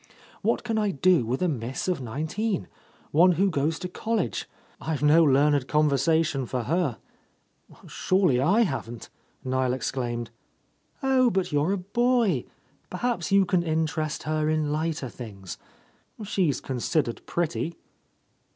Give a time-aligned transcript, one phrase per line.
[0.41, 2.67] "What can I do with a miss of nineteen?
[3.11, 4.49] one who goes to college?
[4.79, 6.97] I've no learned conversation for her!"
[7.85, 9.11] "Surely I haven't!''
[9.43, 10.31] Niel exclaimed.
[11.03, 12.45] "Oh, but you're a boy!
[12.89, 15.59] Perhaps you can in terest her in lighter things.
[16.23, 17.77] She's considered pretty.